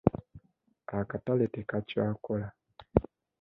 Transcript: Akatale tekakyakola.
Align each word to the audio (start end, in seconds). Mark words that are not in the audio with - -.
Akatale 0.99 1.45
tekakyakola. 1.53 2.47